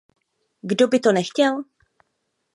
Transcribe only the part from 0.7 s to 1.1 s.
by